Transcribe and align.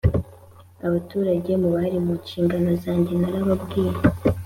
abaturage 0.87 1.51
mubari 1.61 1.97
minshingano 2.07 2.71
zanjye 2.83 3.13
narababwiye 3.21 3.97